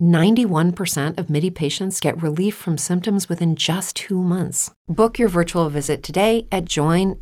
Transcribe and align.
91% 0.00 1.18
of 1.18 1.28
MIDI 1.30 1.50
patients 1.50 1.98
get 2.00 2.22
relief 2.22 2.54
from 2.54 2.78
symptoms 2.78 3.28
within 3.28 3.56
just 3.56 3.96
two 3.96 4.22
months. 4.22 4.70
Book 4.86 5.18
your 5.18 5.28
virtual 5.28 5.68
visit 5.70 6.02
today 6.02 6.46
at 6.52 6.66
joinmidi.com. 6.66 7.20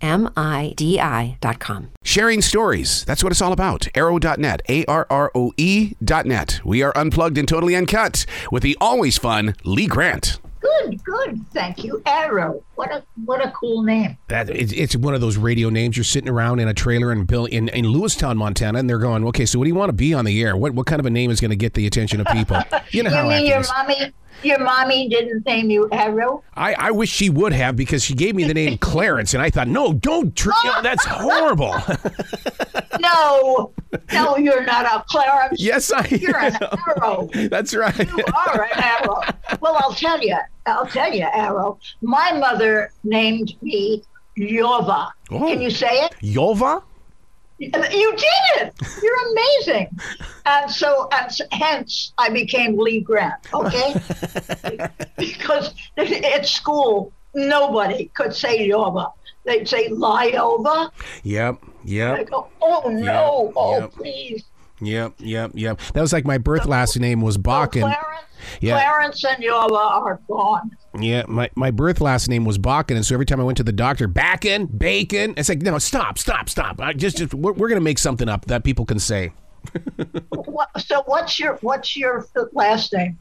Sharing 2.05 2.43
stories. 2.43 3.05
That's 3.05 3.23
what 3.23 3.31
it's 3.31 3.41
all 3.43 3.53
about. 3.53 3.89
Arrow.net. 3.95 4.63
A 4.69 4.85
R 4.87 5.07
R 5.09 5.31
O 5.35 5.53
E.net. 5.57 6.61
We 6.65 6.83
are 6.83 6.93
unplugged 6.97 7.39
and 7.39 7.47
totally 7.47 7.77
uncut 7.77 8.27
with 8.51 8.65
the 8.65 8.77
always 8.81 9.17
fun 9.17 9.55
Lee 9.65 9.87
Grant. 9.87 10.42
Good, 10.83 11.05
good. 11.05 11.41
Thank 11.53 11.85
you. 11.85 12.03
Arrow. 12.07 12.63
What 12.75 12.91
a 12.93 13.03
what 13.25 13.45
a 13.45 13.51
cool 13.53 13.83
name. 13.83 14.17
That 14.29 14.51
it's, 14.51 14.73
it's 14.73 14.97
one 14.97 15.15
of 15.15 15.21
those 15.21 15.37
radio 15.37 15.69
names. 15.71 15.97
You're 15.97 16.05
sitting 16.05 16.29
around 16.29 16.61
in 16.61 16.69
a 16.69 16.75
trailer 16.75 17.13
in 17.13 17.25
Bill 17.25 17.45
in, 17.47 17.69
in 17.69 17.85
Lewistown, 17.87 18.37
Montana, 18.37 18.79
and 18.79 18.89
they're 18.89 18.99
going, 18.99 19.25
"Okay, 19.27 19.47
so 19.47 19.59
what 19.59 19.65
do 19.65 19.69
you 19.69 19.75
want 19.75 19.89
to 19.91 19.95
be 19.95 20.15
on 20.15 20.25
the 20.25 20.43
air? 20.43 20.57
What 20.57 20.73
what 20.75 20.87
kind 20.87 21.01
of 21.01 21.07
a 21.07 21.11
name 21.11 21.31
is 21.31 21.41
going 21.41 21.51
to 21.51 21.57
get 21.57 21.75
the 21.75 21.87
attention 21.87 22.21
of 22.21 22.27
people?" 22.29 22.57
You 22.91 23.03
know 23.03 23.11
You 23.11 23.17
how 23.17 23.29
mean 23.29 23.47
your 23.47 23.61
is. 23.61 23.71
mommy 23.71 24.13
your 24.43 24.59
mommy 24.59 25.09
didn't 25.09 25.45
name 25.47 25.71
you 25.71 25.89
Arrow? 25.93 26.43
I, 26.55 26.75
I 26.75 26.91
wish 26.91 27.11
she 27.11 27.31
would 27.31 27.53
have 27.53 27.77
because 27.77 28.03
she 28.03 28.15
gave 28.15 28.35
me 28.35 28.45
the 28.45 28.55
name 28.55 28.79
Clarence, 28.79 29.35
and 29.35 29.43
I 29.43 29.51
thought, 29.51 29.69
no, 29.69 29.93
don't. 29.93 30.35
Tr- 30.35 30.51
you 30.65 30.71
know, 30.71 30.83
that's 30.83 31.05
horrible. 31.05 31.75
No. 33.01 33.73
No, 34.13 34.37
you're 34.37 34.65
not 34.65 34.85
a 34.87 35.05
Clarence. 35.09 35.61
yes, 35.61 35.93
I. 35.93 36.07
You're 36.09 36.37
an 36.39 36.57
arrow. 36.87 37.29
That's 37.51 37.75
right. 37.75 37.97
You 37.99 38.25
are 38.35 38.63
an 38.63 38.83
arrow. 38.83 39.21
Well, 39.61 39.77
I'll 39.81 39.93
tell 39.95 40.21
you. 40.23 40.37
I'll 40.67 40.87
tell 40.87 41.13
you, 41.13 41.27
Arrow. 41.33 41.79
My 42.03 42.33
mother 42.33 42.93
named 43.05 43.55
me 43.63 44.03
Yova. 44.37 45.09
Oh. 45.31 45.39
Can 45.41 45.61
you 45.61 45.71
say 45.71 45.91
it? 46.05 46.15
Yova. 46.21 46.83
You 47.63 48.17
did 48.17 48.67
it. 48.67 48.75
You're 49.03 49.31
amazing. 49.33 49.89
And 50.45 50.69
so, 50.69 51.09
and 51.13 51.31
hence, 51.53 52.13
I 52.19 52.29
became 52.29 52.77
Lee 52.77 53.01
Grant. 53.01 53.35
Okay, 53.55 53.95
because 55.17 55.73
at 55.97 56.47
school 56.47 57.13
nobody 57.33 58.07
could 58.07 58.35
say 58.35 58.69
Yova. 58.69 59.13
They'd 59.45 59.69
say 59.69 59.89
Lyova. 59.91 60.91
Yep. 61.23 61.59
I 61.63 61.69
Yep. 61.85 62.31
go, 62.31 62.49
oh 62.61 62.89
no, 62.89 63.45
Yep, 63.47 63.53
oh 63.57 63.79
yep. 63.79 63.93
please. 63.93 64.45
Yep. 64.83 65.15
Yep. 65.19 65.53
Yep. 65.55 65.81
That 65.95 66.01
was 66.01 66.13
like 66.13 66.25
my 66.25 66.39
birth 66.39 66.67
last 66.67 66.99
name 66.99 67.21
was 67.21 67.37
So 67.37 67.43
Bakken. 67.43 67.81
Clarence, 67.83 68.27
Yeah. 68.61 68.75
Clarence 68.75 69.25
and 69.25 69.43
Yova 69.43 69.75
are 69.77 70.21
gone. 70.29 70.71
Yeah, 70.99 71.23
my, 71.27 71.49
my 71.55 71.71
birth 71.71 72.01
last 72.03 72.29
name 72.29 72.45
was 72.45 72.59
Bakken, 72.59 72.97
and 72.97 73.07
so 73.07 73.15
every 73.15 73.25
time 73.25 73.41
I 73.41 73.45
went 73.45 73.57
to 73.59 73.65
the 73.65 73.73
doctor, 73.73 74.09
Bakken, 74.09 74.77
Bacon, 74.79 75.33
it's 75.39 75.49
like, 75.49 75.63
no, 75.63 75.79
stop, 75.79 76.19
stop, 76.19 76.49
stop. 76.51 76.81
I 76.81 76.93
just, 76.93 77.17
just 77.17 77.33
we're, 77.33 77.53
we're 77.53 77.69
gonna 77.69 77.81
make 77.81 77.99
something 77.99 78.29
up 78.29 78.45
that 78.47 78.65
people 78.65 78.85
can 78.85 78.99
say. 78.99 79.33
So 80.79 81.03
what's 81.07 81.39
your 81.39 81.55
what's 81.61 81.97
your 81.97 82.27
last 82.53 82.93
name? 82.93 83.17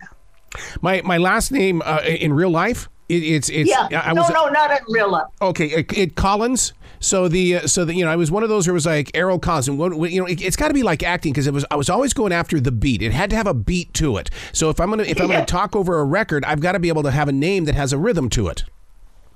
My 0.81 1.01
my 1.05 1.17
last 1.17 1.51
name 1.51 1.81
uh, 1.85 2.01
in 2.05 2.33
real 2.33 2.49
life, 2.49 2.89
it, 3.09 3.23
it's 3.23 3.49
it's 3.49 3.69
Yeah, 3.69 3.87
I 3.91 4.09
I 4.09 4.13
no, 4.13 4.21
was 4.21 4.29
no, 4.31 4.47
not 4.49 4.71
in 4.71 4.77
real 4.89 5.11
life. 5.11 5.27
okay. 5.41 5.65
It, 5.67 5.97
it 5.97 6.15
Collins. 6.15 6.73
So 6.99 7.27
the 7.27 7.57
uh, 7.57 7.67
so 7.67 7.83
the 7.83 7.95
you 7.95 8.05
know 8.05 8.11
I 8.11 8.15
was 8.15 8.29
one 8.29 8.43
of 8.43 8.49
those 8.49 8.65
who 8.67 8.73
was 8.73 8.85
like 8.85 9.09
Errol 9.15 9.39
Collins, 9.39 9.67
and 9.67 9.79
what, 9.79 9.93
what- 9.95 10.11
you 10.11 10.19
know 10.21 10.27
it, 10.27 10.39
it's 10.41 10.55
got 10.55 10.67
to 10.67 10.73
be 10.73 10.83
like 10.83 11.01
acting 11.03 11.33
because 11.33 11.47
it 11.47 11.53
was 11.53 11.65
I 11.71 11.75
was 11.75 11.89
always 11.89 12.13
going 12.13 12.31
after 12.31 12.59
the 12.59 12.71
beat. 12.71 13.01
It 13.01 13.11
had 13.11 13.29
to 13.31 13.35
have 13.35 13.47
a 13.47 13.53
beat 13.55 13.93
to 13.95 14.17
it. 14.17 14.29
So 14.53 14.69
if 14.69 14.79
I'm 14.79 14.89
gonna 14.91 15.03
if 15.03 15.19
I'm 15.19 15.27
Yeah. 15.29 15.37
gonna 15.37 15.45
talk 15.47 15.75
over 15.75 15.99
a 15.99 16.03
record, 16.05 16.45
I've 16.45 16.61
got 16.61 16.73
to 16.73 16.79
be 16.79 16.89
able 16.89 17.03
to 17.03 17.11
have 17.11 17.27
a 17.27 17.31
name 17.31 17.65
that 17.65 17.75
has 17.75 17.91
a 17.91 17.97
rhythm 17.97 18.29
to 18.29 18.47
it. 18.49 18.63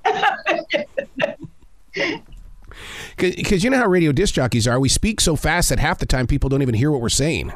Because 3.17 3.63
you 3.63 3.69
know 3.69 3.77
how 3.77 3.87
radio 3.87 4.11
disc 4.11 4.33
jockeys 4.33 4.67
are, 4.67 4.79
we 4.79 4.89
speak 4.89 5.21
so 5.21 5.37
fast 5.37 5.69
that 5.69 5.79
half 5.79 5.97
the 5.99 6.05
time 6.05 6.27
people 6.27 6.49
don't 6.49 6.61
even 6.61 6.75
hear 6.75 6.91
what 6.91 6.99
we're 7.01 7.07
saying. 7.07 7.53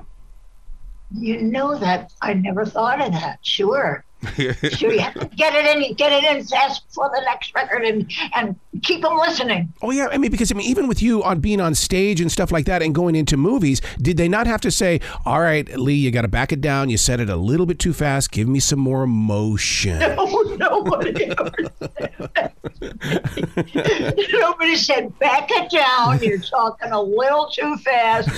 You 1.14 1.42
know 1.42 1.78
that 1.78 2.14
I 2.22 2.34
never 2.36 2.66
thought 2.66 3.02
of 3.06 3.12
that. 3.12 3.40
Sure. 3.42 4.06
sure, 4.35 4.91
you 4.91 5.00
have 5.00 5.13
to 5.13 5.25
get 5.35 5.53
it 5.56 5.78
in, 5.78 5.94
get 5.94 6.12
it 6.12 6.24
in 6.24 6.44
fast 6.46 6.84
for 6.94 7.09
the 7.16 7.22
next 7.22 7.56
record, 7.56 7.84
and 7.84 8.12
and 8.35 8.59
keep 8.84 9.02
them 9.02 9.18
listening. 9.18 9.72
Oh 9.81 9.91
yeah, 9.91 10.07
I 10.12 10.18
mean 10.18 10.30
because 10.31 10.52
I 10.52 10.56
mean 10.56 10.69
even 10.69 10.88
with 10.88 11.02
you 11.02 11.24
on 11.24 11.40
being 11.40 11.62
on 11.62 11.74
stage 11.74 12.19
and 12.19 12.31
stuff 12.31 12.52
like 12.52 12.66
that 12.66 12.81
and 12.81 12.94
going 12.94 13.16
into 13.16 13.38
movies, 13.38 13.81
did 14.02 14.18
they 14.18 14.28
not 14.28 14.46
have 14.46 14.59
to 14.62 14.72
say, 14.72 15.00
"All 15.25 15.40
right, 15.40 15.69
Lee, 15.78 15.94
you 15.94 16.12
got 16.12 16.24
to 16.24 16.28
back 16.28 16.52
it 16.52 16.59
down. 16.59 16.90
You 16.90 16.97
said 16.97 17.19
it 17.19 17.30
a 17.30 17.38
little 17.38 17.66
bit 17.66 17.80
too 17.80 17.94
fast. 17.94 18.31
Give 18.31 18.47
me 18.47 18.59
some 18.59 18.80
more 18.80 19.03
emotion." 19.03 20.00
Oh, 20.22 20.56
nobody 20.59 21.25
ever 21.25 21.53
said 21.80 22.13
that. 22.36 22.53
Nobody 24.34 24.75
said, 24.75 25.18
back 25.19 25.50
it 25.50 25.72
down. 25.72 26.22
You're 26.22 26.40
talking 26.40 26.91
a 26.91 27.01
little 27.01 27.50
too 27.50 27.78
fast. 27.78 28.30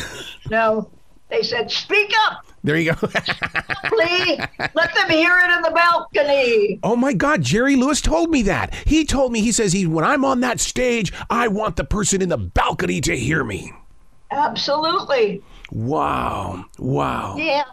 No, 0.49 0.89
they 1.31 1.41
said, 1.41 1.71
speak 1.71 2.11
up, 2.27 2.45
There 2.63 2.75
you 2.77 2.93
go. 2.93 3.07
Lee. 3.97 4.37
Let 4.75 4.93
them 4.93 5.09
hear 5.09 5.37
it 5.39 5.51
in 5.55 5.61
the 5.63 5.71
balcony. 5.73 6.79
oh 6.83 6.95
my 6.95 7.13
God, 7.13 7.41
Jerry 7.41 7.75
Lewis 7.75 8.01
told 8.01 8.29
me 8.29 8.43
that. 8.43 8.73
He 8.85 9.05
told 9.05 9.31
me 9.31 9.41
he 9.41 9.51
says 9.51 9.73
he 9.73 9.87
when 9.87 10.05
I'm 10.05 10.23
on 10.23 10.41
that 10.41 10.59
stage, 10.59 11.11
I 11.29 11.47
want 11.47 11.75
the 11.77 11.83
person 11.83 12.21
in 12.21 12.29
the 12.29 12.37
balcony 12.37 13.01
to 13.01 13.17
hear 13.17 13.43
me. 13.43 13.73
Absolutely. 14.29 15.41
Wow, 15.71 16.65
wow, 16.77 17.35
Yeah. 17.37 17.63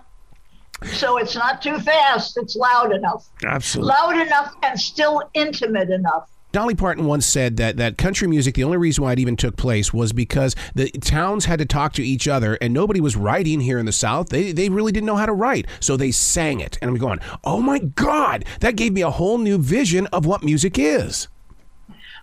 So 0.92 1.18
it's 1.18 1.34
not 1.34 1.60
too 1.60 1.80
fast. 1.80 2.36
It's 2.36 2.54
loud 2.54 2.92
enough. 2.94 3.26
absolutely. 3.44 3.88
Loud 3.92 4.26
enough 4.26 4.54
and 4.62 4.78
still 4.80 5.22
intimate 5.34 5.90
enough. 5.90 6.28
Dolly 6.50 6.74
Parton 6.74 7.04
once 7.04 7.26
said 7.26 7.58
that 7.58 7.76
that 7.76 7.98
country 7.98 8.26
music, 8.26 8.54
the 8.54 8.64
only 8.64 8.78
reason 8.78 9.04
why 9.04 9.12
it 9.12 9.18
even 9.18 9.36
took 9.36 9.56
place 9.56 9.92
was 9.92 10.14
because 10.14 10.56
the 10.74 10.88
towns 10.90 11.44
had 11.44 11.58
to 11.58 11.66
talk 11.66 11.92
to 11.94 12.02
each 12.02 12.26
other, 12.26 12.56
and 12.60 12.72
nobody 12.72 13.00
was 13.00 13.16
writing 13.16 13.60
here 13.60 13.78
in 13.78 13.84
the 13.84 13.92
South. 13.92 14.30
They 14.30 14.52
they 14.52 14.70
really 14.70 14.92
didn't 14.92 15.06
know 15.06 15.16
how 15.16 15.26
to 15.26 15.32
write, 15.32 15.66
so 15.78 15.96
they 15.96 16.10
sang 16.10 16.60
it. 16.60 16.78
And 16.80 16.90
I'm 16.90 16.96
going, 16.96 17.18
oh 17.44 17.60
my 17.60 17.78
God, 17.78 18.46
that 18.60 18.76
gave 18.76 18.94
me 18.94 19.02
a 19.02 19.10
whole 19.10 19.36
new 19.36 19.58
vision 19.58 20.06
of 20.06 20.24
what 20.24 20.42
music 20.42 20.78
is. 20.78 21.28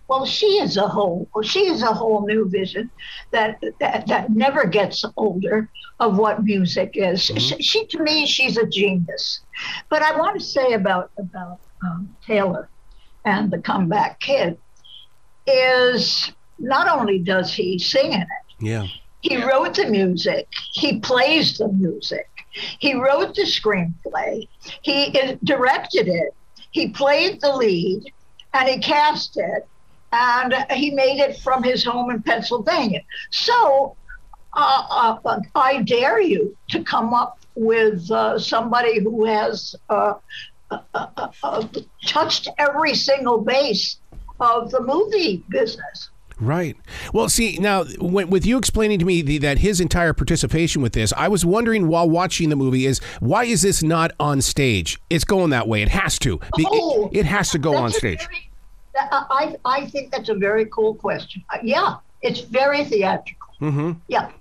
Well, 0.08 0.26
she 0.26 0.48
is 0.58 0.78
a 0.78 0.88
whole 0.88 1.30
she 1.44 1.68
is 1.68 1.84
a 1.84 1.94
whole 1.94 2.26
new 2.26 2.50
vision 2.50 2.90
that 3.32 3.64
that, 3.80 4.08
that 4.08 4.32
never 4.32 4.66
gets 4.66 5.06
older 5.18 5.70
of 6.00 6.18
what 6.18 6.44
music 6.44 6.92
is. 6.96 7.22
She, 7.22 7.62
she 7.62 7.86
to 7.88 8.02
me 8.02 8.26
she's 8.26 8.58
a 8.58 8.66
genius. 8.66 9.42
But 9.90 10.02
I 10.02 10.18
want 10.18 10.40
to 10.40 10.46
say 10.46 10.74
about 10.74 11.12
about 11.18 11.60
um, 11.84 12.16
Taylor 12.26 12.70
and 13.26 13.52
the 13.52 13.58
comeback 13.60 14.20
kid 14.20 14.58
is 15.48 16.32
not 16.60 16.88
only 16.88 17.20
does 17.20 17.54
he 17.54 17.78
sing 17.80 18.14
in 18.14 18.22
it, 18.22 18.28
Yeah. 18.60 18.88
he 19.22 19.44
wrote 19.44 19.76
the 19.76 19.88
music, 19.88 20.48
he 20.74 21.00
plays 21.00 21.58
the 21.58 21.68
music, 21.68 22.28
he 22.80 22.94
wrote 22.94 23.36
the 23.36 23.44
screenplay, 23.44 24.48
he 24.84 25.20
uh, 25.20 25.36
directed 25.44 26.08
it, 26.08 26.34
he 26.72 26.90
played 26.90 27.42
the 27.42 27.54
lead, 27.56 28.04
and 28.54 28.70
he 28.70 28.80
cast 28.80 29.38
it, 29.38 29.68
and 30.12 30.54
he 30.72 30.92
made 30.92 31.20
it 31.20 31.40
from 31.40 31.64
his 31.64 31.84
home 31.84 32.10
in 32.10 32.22
Pennsylvania. 32.24 33.02
So 33.32 33.98
uh, 34.56 35.18
uh, 35.26 35.40
I 35.56 35.82
dare 35.82 36.22
you 36.22 36.56
to 36.70 36.84
come 36.84 37.14
up 37.14 37.38
with 37.56 38.10
uh, 38.12 38.40
somebody 38.40 39.02
who 39.02 39.26
has 39.26 39.76
uh, 40.72 40.80
uh, 40.94 41.08
uh, 41.18 41.28
uh, 41.44 41.68
touched 42.06 42.48
every 42.58 42.94
single 42.96 43.40
base 43.40 43.98
of 44.40 44.72
the 44.72 44.82
movie 44.82 45.44
business. 45.50 46.10
Right. 46.38 46.76
Well, 47.14 47.30
see, 47.30 47.58
now 47.62 47.86
when, 48.00 48.30
with 48.30 48.46
you 48.46 48.58
explaining 48.58 49.00
to 49.00 49.06
me 49.06 49.22
the, 49.22 49.38
that 49.38 49.60
his 49.60 49.80
entire 49.80 50.12
participation 50.12 50.82
with 50.82 50.92
this, 50.92 51.14
I 51.16 51.30
was 51.30 51.46
wondering 51.46 51.88
while 51.88 52.10
watching 52.10 52.50
the 52.50 52.58
movie 52.58 52.86
is 52.86 53.00
why 53.22 53.46
is 53.46 53.62
this 53.62 53.82
not 53.82 54.12
on 54.20 54.42
stage? 54.42 55.00
It's 55.10 55.24
going 55.24 55.52
that 55.52 55.68
way. 55.70 55.82
It 55.82 55.90
has 55.90 56.20
to. 56.20 56.38
Be- 56.58 56.64
it- 56.64 56.68
Oh, 56.70 57.10
it, 57.14 57.26
has 57.26 57.52
to 57.52 57.58
go 57.60 57.78
on 57.78 57.92
stage. 57.92 58.20
very- 58.20 58.50
that- 58.96 59.10
I, 59.12 59.56
I 59.64 59.86
think 59.88 60.12
that's 60.12 60.28
a 60.28 60.36
very 60.36 60.66
cool 60.66 60.96
question. 60.96 61.42
Uh, 61.54 61.60
yeah, 61.64 61.96
It's 62.22 62.42
very 62.42 62.84
theatrical. 62.84 63.48
Mm-hmm. 63.62 63.92
Yeah. 64.10 64.32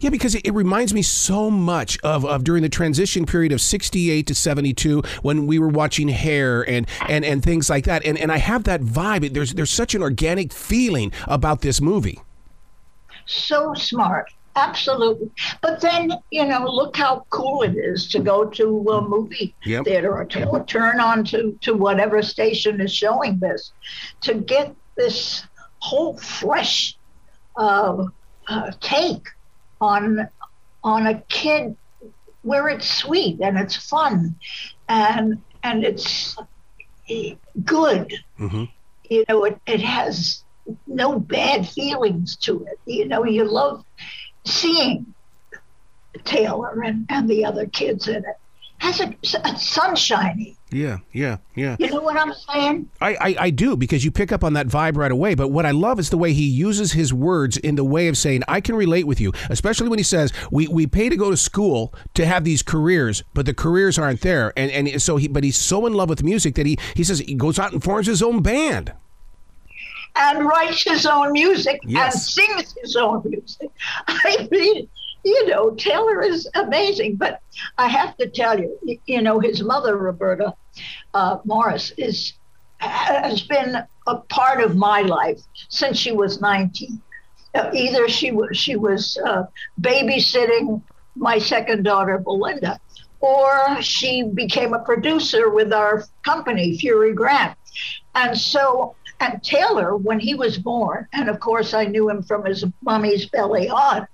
Yeah, 0.00 0.10
because 0.10 0.34
it, 0.34 0.46
it, 0.46 0.54
reminds 0.54 0.94
me 0.94 1.02
so 1.02 1.50
much 1.50 1.98
of, 2.02 2.24
of 2.24 2.44
during 2.44 2.62
the 2.62 2.68
transition 2.68 3.26
period 3.26 3.52
of 3.52 3.60
68 3.60 4.26
to 4.26 4.34
72 4.34 5.02
when 5.22 5.46
we 5.46 5.58
were 5.58 5.68
watching 5.68 6.08
Hair 6.08 6.62
and, 6.68 6.88
and, 7.08 7.24
and 7.24 7.42
things 7.42 7.68
like 7.68 7.84
that. 7.84 8.04
And, 8.04 8.18
and 8.18 8.32
I 8.32 8.38
have 8.38 8.64
that 8.64 8.80
vibe. 8.80 9.32
There's, 9.32 9.54
there's 9.54 9.70
such 9.70 9.94
an 9.94 10.02
organic 10.02 10.52
feeling 10.52 11.12
about 11.26 11.60
this 11.60 11.80
movie. 11.80 12.20
So 13.26 13.74
smart. 13.74 14.30
Absolutely. 14.56 15.30
But 15.60 15.82
then, 15.82 16.12
you 16.30 16.46
know, 16.46 16.64
look 16.64 16.96
how 16.96 17.26
cool 17.28 17.62
it 17.62 17.76
is 17.76 18.08
to 18.08 18.20
go 18.20 18.46
to 18.46 18.86
a 18.88 19.06
movie 19.06 19.54
yep. 19.64 19.84
theater 19.84 20.16
or 20.16 20.24
to 20.24 20.64
turn 20.66 20.98
on 20.98 21.24
to, 21.26 21.58
to 21.60 21.74
whatever 21.74 22.22
station 22.22 22.80
is 22.80 22.92
showing 22.92 23.38
this 23.38 23.72
to 24.22 24.34
get 24.34 24.74
this 24.96 25.44
whole 25.80 26.16
fresh 26.16 26.96
uh, 27.56 28.06
uh, 28.48 28.70
take 28.80 29.28
on 29.80 30.28
on 30.82 31.06
a 31.06 31.20
kid 31.22 31.76
where 32.42 32.68
it's 32.68 32.88
sweet 32.88 33.40
and 33.40 33.58
it's 33.58 33.76
fun 33.76 34.36
and 34.88 35.42
and 35.62 35.84
it's 35.84 36.36
good. 37.64 38.12
Mm-hmm. 38.38 38.64
You 39.08 39.24
know, 39.28 39.44
it, 39.44 39.58
it 39.66 39.80
has 39.80 40.44
no 40.86 41.18
bad 41.18 41.68
feelings 41.68 42.36
to 42.36 42.64
it. 42.64 42.78
You 42.86 43.06
know, 43.06 43.24
you 43.24 43.44
love 43.44 43.84
seeing 44.44 45.14
Taylor 46.24 46.82
and, 46.82 47.06
and 47.08 47.28
the 47.28 47.44
other 47.44 47.66
kids 47.66 48.08
in 48.08 48.16
it 48.16 48.36
has 48.78 49.00
a, 49.00 49.04
a 49.04 49.48
uh, 49.48 49.54
sunshiny. 49.56 50.56
Yeah, 50.70 50.98
yeah, 51.12 51.38
yeah. 51.54 51.76
You 51.78 51.90
know 51.90 52.00
what 52.00 52.16
I'm 52.16 52.32
saying? 52.32 52.90
I, 53.00 53.14
I, 53.14 53.36
I 53.38 53.50
do 53.50 53.76
because 53.76 54.04
you 54.04 54.10
pick 54.10 54.32
up 54.32 54.42
on 54.42 54.54
that 54.54 54.66
vibe 54.66 54.96
right 54.96 55.10
away. 55.12 55.34
But 55.34 55.48
what 55.48 55.64
I 55.64 55.70
love 55.70 55.98
is 55.98 56.10
the 56.10 56.18
way 56.18 56.32
he 56.32 56.44
uses 56.44 56.92
his 56.92 57.14
words 57.14 57.56
in 57.56 57.76
the 57.76 57.84
way 57.84 58.08
of 58.08 58.18
saying, 58.18 58.42
I 58.48 58.60
can 58.60 58.74
relate 58.74 59.06
with 59.06 59.20
you, 59.20 59.32
especially 59.48 59.88
when 59.88 59.98
he 59.98 60.02
says, 60.02 60.32
we, 60.50 60.66
we 60.66 60.86
pay 60.86 61.08
to 61.08 61.16
go 61.16 61.30
to 61.30 61.36
school 61.36 61.94
to 62.14 62.26
have 62.26 62.44
these 62.44 62.62
careers, 62.62 63.22
but 63.32 63.46
the 63.46 63.54
careers 63.54 63.98
aren't 63.98 64.22
there. 64.22 64.52
And, 64.56 64.70
and 64.70 65.00
so 65.00 65.16
he, 65.16 65.28
but 65.28 65.44
he's 65.44 65.56
so 65.56 65.86
in 65.86 65.94
love 65.94 66.08
with 66.08 66.24
music 66.24 66.56
that 66.56 66.66
he, 66.66 66.78
he 66.94 67.04
says 67.04 67.20
he 67.20 67.34
goes 67.34 67.58
out 67.58 67.72
and 67.72 67.82
forms 67.82 68.08
his 68.08 68.22
own 68.22 68.42
band 68.42 68.92
and 70.16 70.46
writes 70.46 70.82
his 70.82 71.06
own 71.06 71.32
music 71.32 71.80
yes. 71.84 72.14
and 72.14 72.22
sings 72.22 72.74
his 72.80 72.96
own 72.96 73.22
music. 73.24 73.70
I 74.08 74.48
mean, 74.50 74.88
you 75.26 75.46
know, 75.48 75.70
Taylor 75.70 76.22
is 76.22 76.48
amazing. 76.54 77.16
But 77.16 77.40
I 77.76 77.88
have 77.88 78.16
to 78.18 78.28
tell 78.28 78.58
you, 78.58 78.78
you 79.06 79.22
know, 79.22 79.40
his 79.40 79.62
mother, 79.62 79.96
Roberta 79.96 80.54
uh, 81.14 81.38
Morris, 81.44 81.92
is 81.98 82.34
has 82.78 83.42
been 83.42 83.76
a 84.06 84.16
part 84.16 84.60
of 84.60 84.76
my 84.76 85.00
life 85.00 85.40
since 85.68 85.98
she 85.98 86.12
was 86.12 86.40
19. 86.40 87.00
Uh, 87.54 87.70
either 87.72 88.08
she 88.08 88.30
was 88.30 88.56
she 88.56 88.76
was 88.76 89.18
uh, 89.24 89.44
babysitting 89.80 90.82
my 91.16 91.38
second 91.38 91.82
daughter, 91.82 92.18
Belinda, 92.18 92.78
or 93.20 93.82
she 93.82 94.22
became 94.22 94.74
a 94.74 94.84
producer 94.84 95.50
with 95.50 95.72
our 95.72 96.04
company, 96.24 96.78
Feury 96.78 97.14
Grant. 97.14 97.56
And 98.14 98.38
so 98.38 98.94
and 99.18 99.42
Taylor, 99.42 99.96
when 99.96 100.20
he 100.20 100.34
was 100.34 100.58
born, 100.58 101.08
and 101.12 101.28
of 101.30 101.40
course 101.40 101.72
I 101.72 101.86
knew 101.86 102.10
him 102.10 102.22
from 102.22 102.44
his 102.44 102.64
mommy's 102.82 103.26
belly 103.26 103.68
on, 103.68 104.06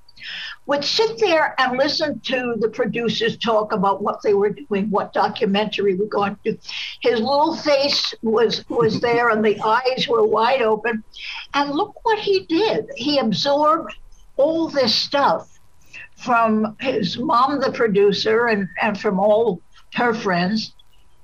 would 0.67 0.85
sit 0.85 1.19
there 1.19 1.55
and 1.59 1.79
listen 1.79 2.21
to 2.21 2.55
the 2.59 2.69
producers 2.69 3.37
talk 3.37 3.73
about 3.73 4.03
what 4.03 4.23
they 4.23 4.35
were 4.35 4.51
doing, 4.51 4.91
what 4.91 5.13
documentary 5.13 5.95
we're 5.95 6.07
going 6.07 6.37
to 6.45 6.53
do. 6.53 6.59
His 7.01 7.21
little 7.21 7.57
face 7.57 8.15
was 8.23 8.69
was 8.69 9.01
there 9.07 9.31
and 9.31 9.45
the 9.45 9.61
eyes 9.61 10.07
were 10.09 10.25
wide 10.25 10.63
open. 10.63 11.03
And 11.55 11.71
look 11.71 12.05
what 12.05 12.19
he 12.19 12.47
did. 12.47 12.91
He 12.97 13.19
absorbed 13.19 13.95
all 14.37 14.69
this 14.69 14.95
stuff 14.95 15.59
from 16.17 16.77
his 16.81 17.19
mom, 17.19 17.61
the 17.61 17.73
producer, 17.73 18.47
and, 18.47 18.69
and 18.81 18.99
from 18.99 19.19
all 19.19 19.61
her 19.95 20.15
friends, 20.15 20.75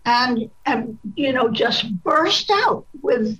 and 0.04 0.50
and 0.66 0.98
you 1.14 1.32
know, 1.32 1.48
just 1.48 1.92
burst 2.02 2.50
out 2.50 2.86
with 3.02 3.38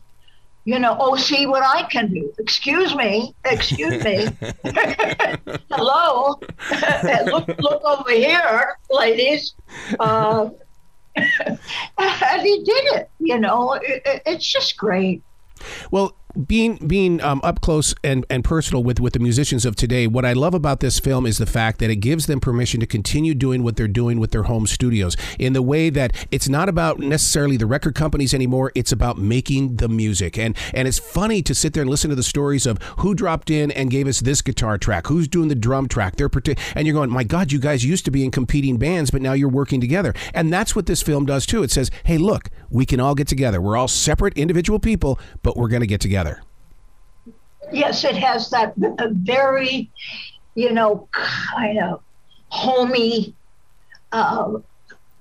you 0.69 0.79
know, 0.79 0.95
oh, 1.01 1.17
see 1.17 1.47
what 1.47 1.63
I 1.65 1.85
can 1.85 2.13
do. 2.13 2.31
Excuse 2.39 2.95
me, 2.95 3.35
excuse 3.47 4.05
me. 4.05 4.29
Hello, 5.71 6.39
look, 7.25 7.49
look 7.59 7.83
over 7.83 8.11
here, 8.11 8.77
ladies. 8.91 9.55
Uh, 9.99 10.51
and 11.17 12.43
he 12.43 12.63
did 12.65 12.85
it. 12.97 13.11
You 13.19 13.39
know, 13.39 13.79
it, 13.83 14.03
it's 14.27 14.47
just 14.47 14.77
great. 14.77 15.23
Well, 15.91 16.15
being 16.47 16.77
being 16.87 17.21
um, 17.21 17.41
up 17.43 17.61
close 17.61 17.95
and, 18.03 18.25
and 18.31 18.45
personal 18.45 18.83
with, 18.83 19.01
with 19.01 19.13
the 19.13 19.19
musicians 19.19 19.65
of 19.65 19.77
today, 19.77 20.07
what 20.07 20.25
I 20.25 20.33
love 20.33 20.55
about 20.55 20.81
this 20.81 20.99
film 20.99 21.27
is 21.27 21.39
the 21.39 21.47
fact 21.47 21.79
that 21.81 21.91
it 21.91 21.97
gives 21.97 22.27
them 22.27 22.41
permission 22.41 22.81
to 22.81 22.87
continue 22.87 23.35
doing 23.35 23.63
what 23.63 23.77
they're 23.77 23.89
doing 23.89 24.21
with 24.21 24.31
their 24.31 24.45
home 24.45 24.67
studios 24.67 25.17
in 25.39 25.53
the 25.53 25.63
way 25.63 25.91
that 25.91 26.27
it's 26.31 26.49
not 26.49 26.69
about 26.69 26.99
necessarily 26.99 27.57
the 27.57 27.67
record 27.67 27.95
companies 27.95 28.33
anymore. 28.33 28.73
It's 28.75 28.93
about 28.93 29.19
making 29.19 29.77
the 29.77 29.89
music. 29.89 30.39
And 30.39 30.57
and 30.73 30.89
it's 30.89 30.99
funny 30.99 31.43
to 31.43 31.55
sit 31.55 31.73
there 31.73 31.83
and 31.83 31.91
listen 31.91 32.11
to 32.11 32.17
the 32.17 32.23
stories 32.23 32.67
of 32.67 32.81
who 32.99 33.15
dropped 33.15 33.51
in 33.51 33.71
and 33.73 33.91
gave 33.91 34.07
us 34.07 34.21
this 34.21 34.43
guitar 34.43 34.79
track, 34.79 35.09
who's 35.09 35.29
doing 35.29 35.49
the 35.49 35.55
drum 35.55 35.89
track. 35.89 36.17
They're 36.17 36.29
and 36.75 36.87
you're 36.87 36.95
going, 36.95 37.11
my 37.11 37.25
God, 37.25 37.53
you 37.53 37.59
guys 37.59 37.85
used 37.85 38.05
to 38.05 38.11
be 38.11 38.25
in 38.25 38.31
competing 38.31 38.77
bands, 38.77 39.11
but 39.11 39.23
now 39.23 39.33
you're 39.33 39.49
working 39.49 39.81
together. 39.81 40.15
And 40.35 40.53
that's 40.53 40.77
what 40.77 40.87
this 40.87 41.03
film 41.03 41.27
does 41.27 41.47
too. 41.47 41.63
It 41.63 41.71
says, 41.71 41.91
hey, 42.05 42.19
look, 42.19 42.49
we 42.71 42.87
can 42.87 43.01
all 43.01 43.15
get 43.15 43.29
together. 43.29 43.61
We're 43.61 43.77
all 43.77 43.89
separate 43.89 44.37
individual 44.37 44.79
people, 44.79 45.19
but 45.43 45.57
we're 45.57 45.69
going 45.69 45.81
to 45.81 45.87
get 45.87 46.01
together. 46.01 46.28
Yes, 47.73 48.05
it 48.05 48.17
has 48.17 48.51
that 48.51 48.75
very, 48.77 49.91
you 50.55 50.73
know, 50.73 51.09
kind 51.13 51.79
of 51.79 52.03
homey 52.49 53.35
uh, 54.13 54.55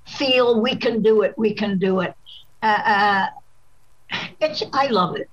feel. 0.05 0.61
We 0.61 0.75
can 0.75 1.01
do 1.01 1.21
it. 1.23 1.37
We 1.37 1.53
can 1.53 1.77
do 1.77 2.01
it. 2.01 2.13
Uh, 2.63 2.65
uh, 2.85 3.27
it's. 4.39 4.63
I 4.73 4.87
love 4.87 5.15
it. 5.17 5.29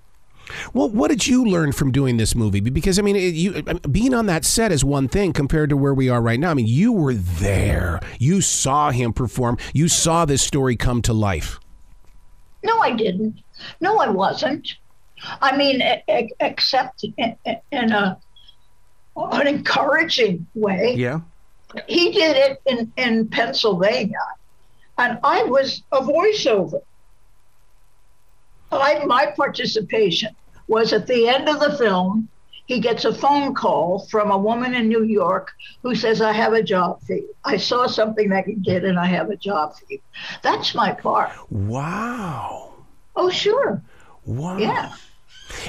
Well, 0.72 0.88
what 0.90 1.08
did 1.08 1.26
you 1.26 1.44
learn 1.44 1.72
from 1.72 1.90
doing 1.90 2.16
this 2.16 2.34
movie? 2.34 2.61
Because 2.61 2.99
I 2.99 3.02
mean, 3.02 3.16
it, 3.16 3.34
you 3.34 3.62
being 3.90 4.12
on 4.12 4.26
that 4.26 4.44
set 4.44 4.72
is 4.72 4.84
one 4.84 5.08
thing 5.08 5.32
compared 5.32 5.70
to 5.70 5.76
where 5.76 5.94
we 5.94 6.08
are 6.08 6.20
right 6.20 6.38
now. 6.38 6.50
I 6.50 6.55
mean, 6.55 6.66
you 6.66 6.93
were 6.93 7.14
there. 7.14 8.00
You 8.19 8.40
saw 8.40 8.90
him 8.90 9.12
perform. 9.12 9.58
You 9.72 9.88
saw 9.88 10.25
this 10.25 10.43
story 10.43 10.76
come 10.76 11.00
to 11.02 11.12
life. 11.12 11.58
No, 12.62 12.78
I 12.78 12.93
didn't. 12.93 13.40
No, 13.81 13.99
I 13.99 14.08
wasn't. 14.08 14.75
I 15.41 15.56
mean, 15.56 15.82
except 16.41 17.05
in, 17.17 17.37
in 17.71 17.93
a 17.93 18.19
an 19.17 19.47
encouraging 19.47 20.47
way. 20.55 20.94
Yeah. 20.97 21.21
He 21.88 22.12
did 22.12 22.37
it 22.37 22.62
in, 22.66 22.93
in 22.97 23.28
Pennsylvania, 23.28 24.26
and 24.99 25.19
I 25.25 25.43
was 25.45 25.83
a 25.90 26.00
voiceover. 26.00 26.83
I, 28.71 29.04
my 29.04 29.26
participation 29.26 30.35
was 30.69 30.93
at 30.93 31.07
the 31.07 31.28
end 31.28 31.49
of 31.49 31.61
the 31.61 31.76
film. 31.76 32.28
He 32.66 32.81
gets 32.81 33.04
a 33.04 33.12
phone 33.12 33.54
call 33.54 34.07
from 34.07 34.31
a 34.31 34.38
woman 34.38 34.75
in 34.75 34.88
New 34.88 35.04
York 35.04 35.52
who 35.83 35.95
says, 35.95 36.23
I 36.23 36.33
have 36.33 36.54
a 36.54 36.62
job 36.62 37.02
for 37.02 37.14
you. 37.14 37.35
I 37.45 37.59
saw 37.59 37.87
something 37.87 38.31
that 38.31 38.49
you 38.49 38.57
did, 38.57 38.85
and 38.85 38.99
I 38.99 39.07
have 39.07 39.31
a 39.31 39.37
job 39.37 39.76
for 39.76 39.85
you. 39.90 39.99
That's 40.43 40.75
my 40.75 40.93
part. 40.93 41.33
Wow. 41.50 42.73
Oh, 43.16 43.28
sure. 43.28 43.83
Wow. 44.25 44.59
Yeah. 44.59 44.95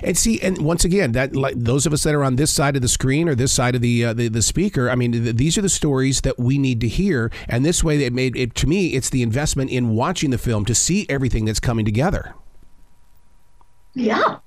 And 0.04 0.18
see, 0.18 0.40
and 0.42 0.58
once 0.60 0.86
again, 0.86 1.12
that 1.14 1.36
like 1.36 1.56
those 1.58 1.86
of 1.86 1.94
us 1.94 2.04
that 2.04 2.14
are 2.14 2.24
on 2.24 2.36
this 2.36 2.52
side 2.52 2.76
of 2.76 2.82
the 2.82 2.88
screen 2.88 3.28
or 3.30 3.36
this 3.36 3.52
side 3.52 3.76
of 3.76 3.82
the 3.82 4.06
uh, 4.06 4.14
the, 4.14 4.28
the, 4.28 4.42
speaker, 4.42 4.90
I 4.90 4.96
mean, 4.96 5.12
th- 5.12 5.36
these 5.36 5.58
are 5.58 5.62
the 5.62 5.70
stories 5.70 6.22
that 6.22 6.40
we 6.40 6.58
need 6.58 6.82
to 6.82 6.88
hear. 6.88 7.32
And 7.48 7.66
this 7.66 7.84
way, 7.84 8.04
it 8.04 8.14
made 8.14 8.36
it 8.36 8.56
to 8.56 8.68
me. 8.68 8.94
It's 8.94 9.10
the 9.10 9.24
investment 9.24 9.72
in 9.72 9.90
watching 9.90 10.30
the 10.30 10.38
film 10.38 10.66
to 10.66 10.76
see 10.76 11.06
everything 11.10 11.46
that's 11.46 11.60
coming 11.60 11.86
together. 11.86 12.36
Yeah. 13.94 14.40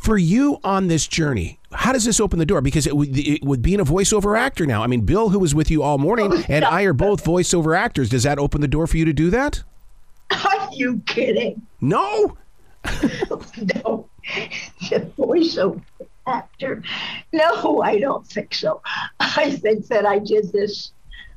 For 0.00 0.18
you 0.18 0.58
on 0.64 0.88
this 0.88 1.06
journey, 1.06 1.60
how 1.72 1.92
does 1.92 2.04
this 2.04 2.18
open 2.18 2.38
the 2.38 2.46
door? 2.46 2.60
Because 2.60 2.86
it, 2.86 2.94
it, 2.94 3.44
with 3.44 3.62
being 3.62 3.78
a 3.78 3.84
voiceover 3.84 4.38
actor 4.38 4.66
now, 4.66 4.82
I 4.82 4.86
mean, 4.86 5.02
Bill, 5.02 5.28
who 5.28 5.38
was 5.38 5.54
with 5.54 5.70
you 5.70 5.82
all 5.82 5.98
morning, 5.98 6.32
oh, 6.32 6.42
and 6.48 6.64
I 6.64 6.82
are 6.82 6.92
both 6.92 7.24
voiceover 7.24 7.76
actors. 7.76 8.08
Does 8.08 8.24
that 8.24 8.38
open 8.38 8.60
the 8.60 8.68
door 8.68 8.86
for 8.86 8.96
you 8.96 9.04
to 9.04 9.12
do 9.12 9.30
that? 9.30 9.62
Are 10.30 10.68
you 10.72 11.02
kidding? 11.06 11.66
No. 11.80 12.36
no, 13.84 14.08
the 14.90 15.10
voiceover 15.18 15.82
actor. 16.26 16.82
No, 17.32 17.82
I 17.82 17.98
don't 17.98 18.26
think 18.26 18.54
so. 18.54 18.82
I 19.20 19.56
think 19.56 19.86
that 19.88 20.06
I 20.06 20.18
did 20.18 20.52
this. 20.52 20.92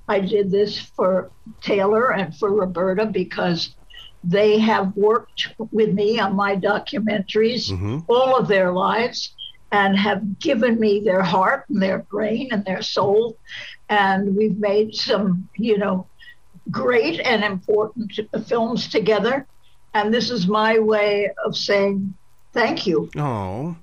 I 0.07 0.19
did 0.19 0.49
this 0.49 0.79
for 0.79 1.29
Taylor 1.61 2.13
and 2.13 2.35
for 2.35 2.51
Roberta 2.51 3.05
because 3.05 3.75
they 4.23 4.59
have 4.59 4.95
worked 4.97 5.49
with 5.71 5.93
me 5.93 6.19
on 6.19 6.35
my 6.35 6.55
documentaries 6.55 7.71
mm-hmm. 7.71 7.99
all 8.07 8.35
of 8.35 8.47
their 8.47 8.71
lives 8.71 9.33
and 9.71 9.97
have 9.97 10.39
given 10.39 10.79
me 10.79 10.99
their 10.99 11.21
heart 11.21 11.65
and 11.69 11.81
their 11.81 11.99
brain 11.99 12.49
and 12.51 12.65
their 12.65 12.81
soul. 12.81 13.37
And 13.87 14.35
we've 14.35 14.57
made 14.57 14.95
some, 14.95 15.47
you 15.55 15.77
know, 15.77 16.07
great 16.71 17.19
and 17.19 17.43
important 17.43 18.19
films 18.47 18.87
together 18.89 19.47
and 19.93 20.13
this 20.13 20.29
is 20.29 20.47
my 20.47 20.79
way 20.79 21.29
of 21.45 21.55
saying 21.55 22.13
thank 22.53 22.87
you. 22.87 23.09
Oh. 23.17 23.75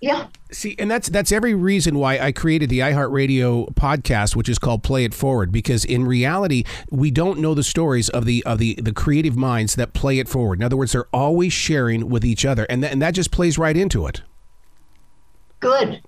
Yeah. 0.00 0.26
See, 0.52 0.76
and 0.78 0.90
that's 0.90 1.08
that's 1.08 1.32
every 1.32 1.54
reason 1.54 1.98
why 1.98 2.18
I 2.18 2.30
created 2.30 2.68
the 2.68 2.80
iHeartRadio 2.80 3.74
podcast, 3.74 4.36
which 4.36 4.48
is 4.48 4.58
called 4.58 4.82
Play 4.82 5.04
It 5.04 5.14
Forward, 5.14 5.50
because 5.50 5.84
in 5.84 6.04
reality, 6.04 6.64
we 6.90 7.10
don't 7.10 7.40
know 7.40 7.54
the 7.54 7.64
stories 7.64 8.10
of 8.10 8.26
the 8.26 8.44
of 8.44 8.58
the 8.58 8.74
the 8.74 8.92
creative 8.92 9.36
minds 9.36 9.74
that 9.76 9.94
play 9.94 10.18
it 10.18 10.28
forward. 10.28 10.58
In 10.58 10.64
other 10.64 10.76
words, 10.76 10.92
they're 10.92 11.08
always 11.14 11.52
sharing 11.52 12.10
with 12.10 12.24
each 12.24 12.44
other, 12.44 12.66
and 12.68 12.82
th- 12.82 12.92
and 12.92 13.00
that 13.00 13.12
just 13.12 13.30
plays 13.30 13.56
right 13.58 13.76
into 13.76 14.06
it. 14.06 14.20
Good. 15.60 15.88
Good. 15.88 16.02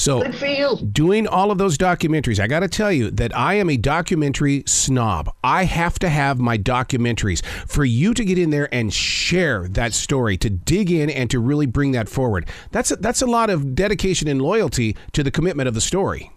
So 0.00 0.22
Good 0.22 0.34
for 0.34 0.46
you. 0.46 0.76
doing 0.76 1.26
all 1.26 1.50
of 1.50 1.58
those 1.58 1.76
documentaries, 1.76 2.40
I 2.40 2.46
got 2.46 2.60
to 2.60 2.68
tell 2.68 2.90
you 2.90 3.10
that 3.10 3.36
I 3.36 3.54
am 3.54 3.68
a 3.68 3.76
documentary 3.76 4.64
snob. 4.66 5.30
I 5.44 5.64
have 5.64 5.98
to 5.98 6.08
have 6.08 6.38
my 6.40 6.56
documentaries. 6.56 7.44
For 7.68 7.84
you 7.84 8.14
to 8.14 8.24
get 8.24 8.38
in 8.38 8.48
there 8.48 8.74
and 8.74 8.94
share 8.94 9.68
that 9.68 9.92
story, 9.92 10.38
to 10.38 10.48
dig 10.48 10.90
in 10.90 11.10
and 11.10 11.28
to 11.30 11.38
really 11.38 11.66
bring 11.66 11.92
that 11.92 12.08
forward, 12.08 12.48
that's 12.70 12.90
a, 12.90 12.96
that's 12.96 13.20
a 13.20 13.26
lot 13.26 13.50
of 13.50 13.74
dedication 13.74 14.26
and 14.26 14.40
loyalty 14.40 14.96
to 15.12 15.22
the 15.22 15.30
commitment 15.30 15.68
of 15.68 15.74
the 15.74 15.82
story. 15.82 16.30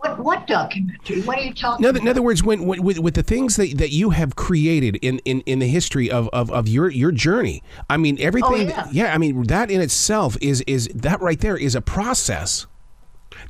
What 0.00 0.18
what 0.18 0.46
documentary? 0.46 1.20
What 1.22 1.38
are 1.38 1.42
you 1.42 1.52
talking 1.52 1.84
In 1.84 1.88
other, 1.90 2.00
in 2.00 2.08
other 2.08 2.22
words, 2.22 2.42
when, 2.42 2.64
when 2.64 2.82
with, 2.82 2.98
with 2.98 3.14
the 3.14 3.22
things 3.22 3.56
that, 3.56 3.76
that 3.76 3.90
you 3.90 4.10
have 4.10 4.34
created 4.34 4.96
in, 5.02 5.18
in, 5.26 5.42
in 5.42 5.58
the 5.58 5.66
history 5.68 6.10
of, 6.10 6.30
of, 6.32 6.50
of 6.50 6.66
your 6.66 6.88
your 6.88 7.12
journey, 7.12 7.62
I 7.90 7.98
mean 7.98 8.16
everything. 8.18 8.72
Oh, 8.72 8.88
yeah. 8.90 9.12
I 9.14 9.18
mean 9.18 9.42
that 9.44 9.70
in 9.70 9.82
itself 9.82 10.38
is 10.40 10.62
is 10.62 10.88
that 10.94 11.20
right 11.20 11.38
there 11.38 11.56
is 11.56 11.74
a 11.74 11.82
process 11.82 12.66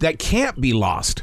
that 0.00 0.18
can't 0.18 0.60
be 0.60 0.72
lost. 0.72 1.22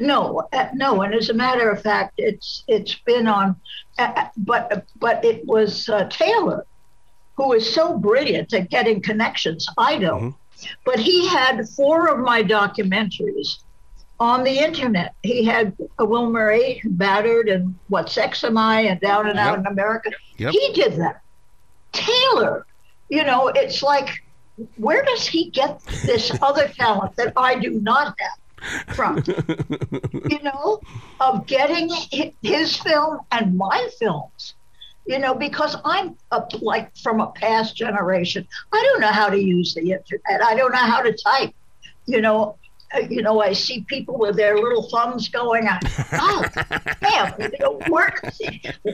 No, 0.00 0.48
uh, 0.52 0.68
no, 0.74 1.02
and 1.02 1.14
as 1.14 1.30
a 1.30 1.34
matter 1.34 1.70
of 1.70 1.80
fact, 1.80 2.14
it's 2.18 2.64
it's 2.66 2.96
been 2.96 3.28
on, 3.28 3.54
uh, 4.00 4.12
uh, 4.16 4.28
but 4.38 4.84
but 4.98 5.24
it 5.24 5.46
was 5.46 5.88
uh, 5.88 6.08
Taylor, 6.08 6.66
who 7.36 7.52
is 7.52 7.72
so 7.72 7.96
brilliant 7.96 8.52
at 8.52 8.68
getting 8.68 9.00
connections. 9.00 9.64
I 9.78 9.98
don't, 9.98 10.34
but 10.84 10.98
he 10.98 11.28
had 11.28 11.68
four 11.68 12.08
of 12.08 12.18
my 12.18 12.42
documentaries 12.42 13.58
on 14.18 14.44
the 14.44 14.58
internet. 14.58 15.14
He 15.22 15.44
had 15.44 15.76
a 15.98 16.06
Wilmar 16.06 16.56
Eight, 16.56 16.80
Battered, 16.84 17.48
and 17.48 17.74
What 17.88 18.08
Sex 18.10 18.42
Am 18.44 18.56
I, 18.56 18.82
and 18.82 19.00
Down 19.00 19.28
and 19.28 19.38
Out 19.38 19.58
in 19.58 19.66
America. 19.66 20.10
Yep. 20.38 20.52
He 20.52 20.72
did 20.72 20.96
that. 20.96 21.20
Taylor, 21.92 22.66
you 23.08 23.24
know, 23.24 23.48
it's 23.48 23.82
like, 23.82 24.22
where 24.76 25.04
does 25.04 25.26
he 25.26 25.50
get 25.50 25.80
this 26.04 26.30
other 26.42 26.68
talent 26.68 27.16
that 27.16 27.32
I 27.36 27.56
do 27.56 27.70
not 27.70 28.16
have 28.18 28.96
from? 28.96 29.22
you 30.30 30.42
know, 30.42 30.80
of 31.20 31.46
getting 31.46 31.90
his 32.42 32.76
film 32.76 33.20
and 33.32 33.56
my 33.56 33.88
films. 33.98 34.54
You 35.06 35.20
know, 35.20 35.34
because 35.34 35.76
I'm 35.84 36.16
a, 36.32 36.42
like 36.60 36.96
from 36.96 37.20
a 37.20 37.28
past 37.28 37.76
generation. 37.76 38.46
I 38.72 38.82
don't 38.82 39.00
know 39.00 39.12
how 39.12 39.28
to 39.28 39.40
use 39.40 39.72
the 39.72 39.92
internet. 39.92 40.42
I 40.42 40.56
don't 40.56 40.72
know 40.72 40.78
how 40.78 41.00
to 41.00 41.12
type. 41.12 41.54
You 42.06 42.20
know, 42.20 42.56
Uh, 42.96 43.00
you 43.08 43.22
know, 43.22 43.40
I 43.40 43.52
see 43.52 43.82
people 43.82 44.18
with 44.18 44.36
their 44.36 44.56
little 44.56 44.88
thumbs 44.88 45.28
going. 45.28 45.68
Oh, 46.12 46.44
damn! 47.00 47.34
You 47.40 47.58
know, 47.60 47.80
where, 47.88 48.14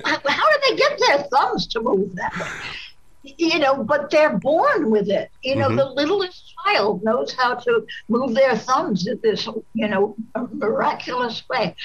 how 0.04 0.16
do 0.18 0.60
they 0.68 0.76
get 0.76 0.98
their 1.06 1.18
thumbs 1.24 1.66
to 1.68 1.80
move 1.80 2.14
that 2.16 2.34
way? 2.36 3.34
You 3.38 3.58
know, 3.58 3.82
but 3.84 4.10
they're 4.10 4.38
born 4.38 4.90
with 4.90 5.08
it. 5.08 5.30
You 5.42 5.56
know, 5.56 5.68
the 5.68 5.84
mm-hmm. 5.84 5.96
littlest 5.96 6.54
child 6.64 7.02
knows 7.04 7.32
how 7.32 7.54
to 7.54 7.86
move 8.08 8.34
their 8.34 8.56
thumbs 8.56 9.06
in 9.06 9.20
this, 9.22 9.46
you 9.74 9.88
know, 9.88 10.16
miraculous 10.52 11.42
way. 11.48 11.76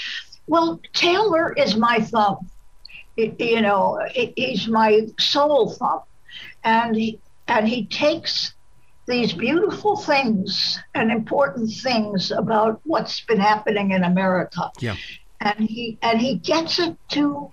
Well, 0.48 0.80
Taylor 0.94 1.54
is 1.54 1.76
my 1.76 2.00
thumb. 2.00 2.50
You 3.16 3.62
know, 3.62 4.00
he- 4.12 4.34
he's 4.36 4.68
my 4.68 5.08
soul 5.20 5.72
thumb, 5.72 6.02
and 6.64 6.96
he 6.96 7.20
and 7.48 7.68
he 7.68 7.86
takes 7.86 8.54
these 9.08 9.34
beautiful 9.34 9.96
things 9.96 10.80
and 10.94 11.12
important 11.12 11.72
things 11.72 12.32
about 12.32 12.82
what's 12.84 13.22
been 13.22 13.40
happening 13.40 13.92
in 13.92 14.04
America. 14.04 14.70
Yeah. 14.80 14.96
And 15.40 15.60
he 15.60 15.98
and 16.02 16.20
he 16.20 16.36
gets 16.36 16.80
it 16.80 16.96
to 17.10 17.52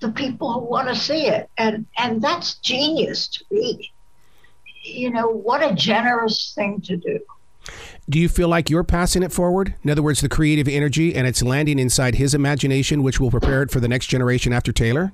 the 0.00 0.10
people 0.10 0.52
who 0.52 0.60
want 0.60 0.88
to 0.88 0.94
see 0.94 1.26
it. 1.26 1.48
And 1.56 1.86
and 1.96 2.22
that's 2.22 2.54
genius 2.56 3.28
to 3.28 3.44
me. 3.50 3.92
You 4.84 5.10
know, 5.10 5.28
what 5.28 5.62
a 5.62 5.74
generous 5.74 6.52
thing 6.54 6.80
to 6.82 6.96
do. 6.96 7.20
Do 8.08 8.18
you 8.18 8.28
feel 8.28 8.48
like 8.48 8.70
you're 8.70 8.84
passing 8.84 9.22
it 9.22 9.32
forward? 9.32 9.74
In 9.82 9.90
other 9.90 10.02
words, 10.02 10.20
the 10.20 10.28
creative 10.28 10.68
energy 10.68 11.14
and 11.14 11.26
it's 11.26 11.42
landing 11.42 11.78
inside 11.78 12.14
his 12.14 12.34
imagination, 12.34 13.02
which 13.02 13.20
will 13.20 13.30
prepare 13.30 13.62
it 13.62 13.70
for 13.70 13.80
the 13.80 13.88
next 13.88 14.06
generation 14.06 14.52
after 14.52 14.72
Taylor? 14.72 15.12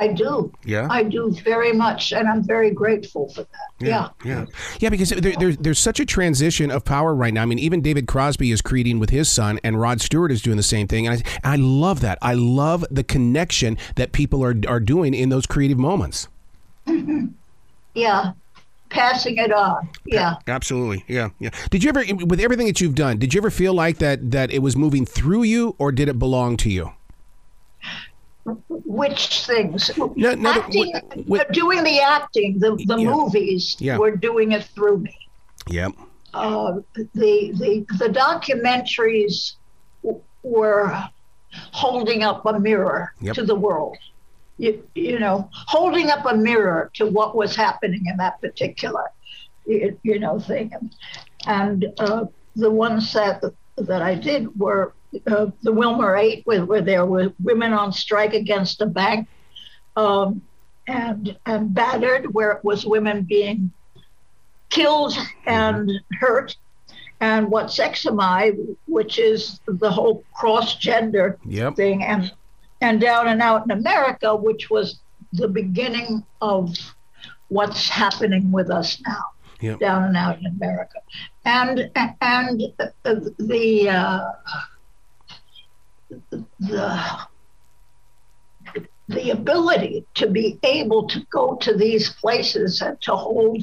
I 0.00 0.08
do. 0.08 0.52
Yeah. 0.64 0.86
I 0.90 1.02
do 1.02 1.32
very 1.44 1.72
much, 1.72 2.12
and 2.12 2.28
I'm 2.28 2.42
very 2.42 2.70
grateful 2.70 3.28
for 3.30 3.42
that. 3.42 3.70
Yeah. 3.80 4.08
Yeah. 4.24 4.46
Yeah, 4.78 4.90
because 4.90 5.10
there, 5.10 5.34
there, 5.38 5.52
there's 5.52 5.78
such 5.78 5.98
a 5.98 6.06
transition 6.06 6.70
of 6.70 6.84
power 6.84 7.14
right 7.14 7.34
now. 7.34 7.42
I 7.42 7.46
mean, 7.46 7.58
even 7.58 7.80
David 7.80 8.06
Crosby 8.06 8.50
is 8.50 8.62
creating 8.62 9.00
with 9.00 9.10
his 9.10 9.28
son, 9.28 9.58
and 9.64 9.80
Rod 9.80 10.00
Stewart 10.00 10.30
is 10.30 10.40
doing 10.40 10.56
the 10.56 10.62
same 10.62 10.86
thing. 10.86 11.06
And 11.06 11.22
I, 11.44 11.52
I 11.52 11.56
love 11.56 12.00
that. 12.00 12.18
I 12.22 12.34
love 12.34 12.84
the 12.90 13.02
connection 13.02 13.76
that 13.96 14.12
people 14.12 14.44
are, 14.44 14.54
are 14.68 14.80
doing 14.80 15.14
in 15.14 15.28
those 15.30 15.46
creative 15.46 15.78
moments. 15.78 16.28
Yeah. 17.94 18.32
Passing 18.90 19.36
it 19.36 19.52
on. 19.52 19.90
Yeah. 20.06 20.36
Absolutely. 20.46 21.04
Yeah. 21.08 21.30
Yeah. 21.40 21.50
Did 21.70 21.82
you 21.82 21.90
ever, 21.90 22.04
with 22.24 22.40
everything 22.40 22.66
that 22.68 22.80
you've 22.80 22.94
done, 22.94 23.18
did 23.18 23.34
you 23.34 23.40
ever 23.40 23.50
feel 23.50 23.74
like 23.74 23.98
that, 23.98 24.30
that 24.30 24.50
it 24.50 24.60
was 24.60 24.76
moving 24.76 25.04
through 25.04 25.42
you 25.42 25.74
or 25.78 25.92
did 25.92 26.08
it 26.08 26.18
belong 26.18 26.56
to 26.58 26.70
you? 26.70 26.92
Which 28.68 29.44
things? 29.46 29.90
No, 29.98 30.34
no, 30.34 30.50
acting, 30.50 30.92
what- 30.92 31.26
what- 31.26 31.52
doing 31.52 31.82
the 31.84 32.00
acting, 32.00 32.58
the, 32.58 32.76
the 32.86 32.96
Yeah. 32.98 33.10
movies 33.10 33.76
Yeah. 33.78 33.98
were 33.98 34.16
doing 34.16 34.52
it 34.52 34.64
through 34.64 34.98
me. 34.98 35.14
Yep. 35.68 35.92
uh, 36.34 36.80
the 37.14 37.52
the 37.62 37.86
the 37.98 38.08
documentaries 38.08 39.54
w- 40.02 40.22
were 40.42 40.92
holding 41.72 42.22
up 42.22 42.44
a 42.46 42.58
mirror 42.60 43.12
Yep. 43.20 43.34
to 43.36 43.44
the 43.44 43.54
world. 43.54 43.96
You, 44.58 44.82
you 44.94 45.18
know, 45.18 45.48
holding 45.52 46.10
up 46.10 46.26
a 46.26 46.34
mirror 46.36 46.90
to 46.94 47.06
what 47.06 47.34
was 47.36 47.54
happening 47.56 48.02
in 48.06 48.16
that 48.18 48.40
particular, 48.40 49.04
you, 49.66 49.98
you 50.02 50.18
know, 50.18 50.38
thing. 50.38 50.70
And 51.46 51.86
uh, 51.98 52.26
the 52.56 52.70
ones 52.70 53.12
that 53.14 53.42
that 53.76 54.02
I 54.02 54.14
did 54.14 54.58
were 54.58 54.92
uh, 55.26 55.46
the 55.62 55.72
Wilmar 55.72 56.18
Eight, 56.20 56.42
where, 56.44 56.64
where 56.64 56.82
there 56.82 57.06
were 57.06 57.32
women 57.42 57.72
on 57.72 57.92
strike 57.92 58.34
against 58.34 58.80
a 58.80 58.86
bank, 58.86 59.28
um, 59.96 60.42
and 60.86 61.36
and 61.46 61.74
battered, 61.74 62.34
where 62.34 62.52
it 62.52 62.64
was 62.64 62.86
women 62.86 63.22
being 63.22 63.70
killed 64.70 65.14
and 65.46 65.90
hurt, 66.20 66.56
and 67.20 67.50
what 67.50 67.70
sex 67.72 68.06
am 68.06 68.20
I, 68.20 68.52
which 68.86 69.18
is 69.18 69.60
the 69.66 69.90
whole 69.90 70.24
cross 70.34 70.76
gender 70.76 71.38
Yep. 71.46 71.76
thing, 71.76 72.04
and 72.04 72.32
and 72.80 73.00
down 73.00 73.28
and 73.28 73.42
out 73.42 73.64
in 73.64 73.70
America, 73.70 74.34
which 74.36 74.70
was 74.70 75.00
the 75.32 75.48
beginning 75.48 76.24
of 76.40 76.74
what's 77.48 77.88
happening 77.88 78.52
with 78.52 78.70
us 78.70 79.00
now, 79.06 79.24
Yep. 79.60 79.80
down 79.80 80.04
and 80.04 80.16
out 80.16 80.38
in 80.38 80.46
America, 80.46 81.00
and 81.44 81.90
and 82.20 82.62
uh, 83.04 83.14
the 83.38 83.88
uh, 83.90 84.20
the 86.30 87.28
the 89.08 89.30
ability 89.30 90.04
to 90.14 90.28
be 90.28 90.58
able 90.62 91.08
to 91.08 91.24
go 91.30 91.56
to 91.56 91.74
these 91.74 92.10
places 92.14 92.82
and 92.82 93.00
to 93.00 93.16
hold 93.16 93.62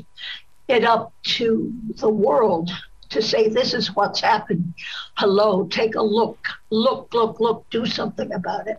it 0.67 0.83
up 0.83 1.13
to 1.23 1.71
the 1.97 2.09
world 2.09 2.71
to 3.09 3.21
say 3.21 3.47
this 3.47 3.73
is 3.73 3.95
what's 3.95 4.21
happening 4.21 4.73
hello 5.17 5.67
take 5.67 5.95
a 5.95 6.01
look. 6.01 6.39
Look 6.71 7.13
look 7.13 7.39
look. 7.39 7.65
Do 7.69 7.85
something 7.85 8.31
about 8.33 8.67
it. 8.67 8.77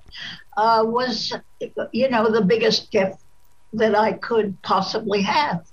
Uh, 0.57 0.83
was 0.87 1.33
you 1.93 2.09
know 2.11 2.31
the 2.31 2.43
biggest 2.43 2.91
gift 2.91 3.19
that 3.73 3.95
i 3.95 4.13
could 4.13 4.61
possibly 4.63 5.23
have. 5.23 5.65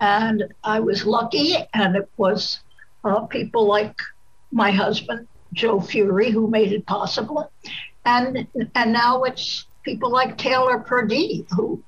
And 0.00 0.44
i 0.62 0.80
was 0.80 1.04
lucky 1.04 1.56
and 1.74 1.96
it 1.96 2.08
was 2.16 2.60
uh, 3.04 3.20
people 3.26 3.66
like 3.66 3.96
my 4.52 4.70
husband 4.70 5.26
joe 5.54 5.80
feury 5.80 6.30
who 6.30 6.48
made 6.48 6.72
it 6.72 6.84
possible 6.86 7.50
and 8.04 8.46
and 8.74 8.92
now 8.92 9.22
it's 9.22 9.66
people 9.84 10.10
like 10.10 10.36
taylor 10.36 10.78
purdy 10.80 11.46
who 11.56 11.82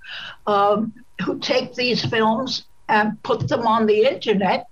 um, 0.47 0.93
who 1.25 1.39
take 1.39 1.75
these 1.75 2.05
films 2.05 2.65
and 2.89 3.21
put 3.23 3.49
them 3.49 3.67
on 3.67 3.87
the 3.87 4.01
internet 4.05 4.67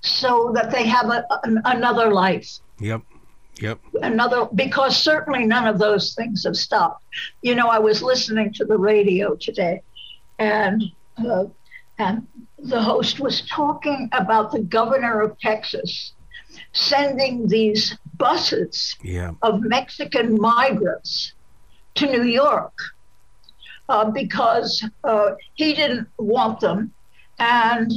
so 0.00 0.50
that 0.54 0.70
they 0.70 0.84
have 0.84 1.06
a, 1.10 1.24
an, 1.44 1.60
another 1.64 2.10
life 2.12 2.58
Yep. 2.80 3.02
Yep. 3.60 3.78
another 4.02 4.46
because 4.54 4.96
certainly 4.96 5.44
none 5.46 5.66
of 5.68 5.78
those 5.78 6.14
things 6.14 6.44
have 6.44 6.56
stopped 6.56 7.04
you 7.42 7.54
know 7.54 7.68
i 7.68 7.78
was 7.78 8.02
listening 8.02 8.52
to 8.54 8.64
the 8.64 8.76
radio 8.76 9.36
today 9.36 9.82
and 10.38 10.82
uh, 11.18 11.44
and 11.98 12.26
the 12.58 12.80
host 12.82 13.20
was 13.20 13.42
talking 13.48 14.08
about 14.12 14.50
the 14.52 14.60
governor 14.60 15.20
of 15.20 15.38
texas 15.38 16.14
sending 16.72 17.48
these 17.48 17.96
buses 18.16 18.96
Yeah. 19.02 19.32
of 19.42 19.60
mexican 19.62 20.40
migrants 20.40 21.32
to 21.94 22.06
new 22.06 22.24
york 22.24 22.74
uh, 23.88 24.10
because 24.10 24.84
uh, 25.04 25.32
he 25.54 25.74
didn't 25.74 26.08
want 26.18 26.60
them, 26.60 26.92
and 27.38 27.90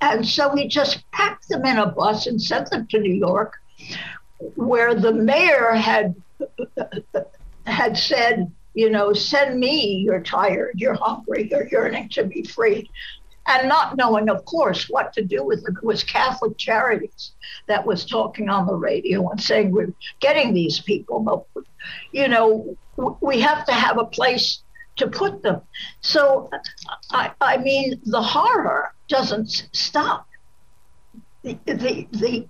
and 0.00 0.26
so 0.26 0.54
he 0.54 0.68
just 0.68 1.02
packed 1.12 1.48
them 1.48 1.64
in 1.64 1.78
a 1.78 1.86
bus 1.86 2.26
and 2.26 2.40
sent 2.40 2.70
them 2.70 2.86
to 2.88 3.00
New 3.00 3.14
York, 3.14 3.54
where 4.54 4.94
the 4.94 5.12
mayor 5.12 5.72
had 5.72 6.14
had 7.64 7.96
said, 7.96 8.52
you 8.74 8.90
know, 8.90 9.12
send 9.12 9.58
me. 9.58 9.96
You're 10.04 10.22
tired. 10.22 10.74
You're 10.76 10.94
hungry. 10.94 11.48
You're 11.50 11.66
yearning 11.68 12.10
to 12.10 12.24
be 12.24 12.42
free 12.44 12.88
and 13.48 13.68
not 13.68 13.96
knowing, 13.96 14.28
of 14.28 14.44
course, 14.44 14.88
what 14.88 15.12
to 15.14 15.24
do 15.24 15.42
with 15.42 15.60
it. 15.60 15.74
It 15.78 15.84
was 15.84 16.04
Catholic 16.04 16.58
Charities 16.58 17.32
that 17.66 17.86
was 17.86 18.04
talking 18.04 18.48
on 18.50 18.66
the 18.66 18.74
radio 18.74 19.28
and 19.30 19.40
saying 19.40 19.70
we're 19.70 19.92
getting 20.20 20.52
these 20.52 20.80
people, 20.80 21.20
but 21.54 21.64
you 22.12 22.28
know, 22.28 22.76
we 23.20 23.40
have 23.40 23.64
to 23.66 23.72
have 23.72 23.98
a 23.98 24.04
place 24.04 24.62
to 24.96 25.06
put 25.06 25.42
them. 25.42 25.62
So, 26.00 26.50
I, 27.10 27.30
I 27.40 27.56
mean, 27.56 28.00
the 28.04 28.20
horror 28.20 28.92
doesn't 29.08 29.68
stop. 29.72 30.26
The, 31.42 31.56
the, 31.64 32.08
the, 32.12 32.48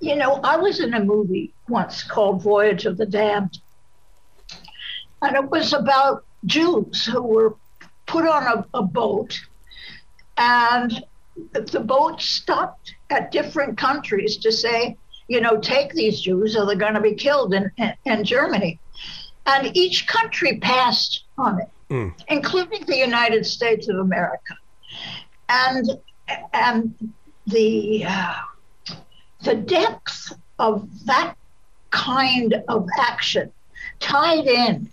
you 0.00 0.16
know, 0.16 0.40
I 0.42 0.56
was 0.56 0.80
in 0.80 0.94
a 0.94 1.04
movie 1.04 1.54
once 1.68 2.02
called 2.02 2.42
Voyage 2.42 2.86
of 2.86 2.96
the 2.96 3.06
Damned, 3.06 3.58
and 5.22 5.36
it 5.36 5.48
was 5.50 5.72
about 5.72 6.24
Jews 6.46 7.04
who 7.04 7.22
were 7.22 7.54
put 8.06 8.26
on 8.26 8.42
a, 8.42 8.78
a 8.78 8.82
boat 8.82 9.38
and 10.40 11.04
the 11.52 11.80
boat 11.80 12.20
stopped 12.20 12.94
at 13.10 13.30
different 13.30 13.76
countries 13.76 14.38
to 14.38 14.50
say, 14.50 14.96
you 15.28 15.40
know, 15.40 15.58
take 15.58 15.92
these 15.92 16.20
Jews 16.20 16.56
or 16.56 16.66
they're 16.66 16.76
going 16.76 16.94
to 16.94 17.00
be 17.00 17.14
killed 17.14 17.52
in, 17.54 17.70
in, 17.76 17.92
in 18.06 18.24
Germany. 18.24 18.80
And 19.46 19.76
each 19.76 20.06
country 20.06 20.58
passed 20.58 21.24
on 21.36 21.60
it, 21.60 21.68
mm. 21.90 22.14
including 22.28 22.84
the 22.86 22.96
United 22.96 23.44
States 23.44 23.88
of 23.88 23.98
America. 23.98 24.54
And, 25.48 25.90
and 26.54 27.12
the, 27.46 28.04
uh, 28.06 28.34
the 29.42 29.54
depth 29.54 30.32
of 30.58 30.88
that 31.04 31.36
kind 31.90 32.62
of 32.68 32.88
action 32.98 33.52
tied 33.98 34.46
in 34.46 34.88